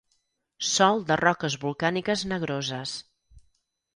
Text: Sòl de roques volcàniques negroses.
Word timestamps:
Sòl 0.69 1.01
de 1.09 1.17
roques 1.21 1.57
volcàniques 1.65 2.25
negroses. 2.33 2.97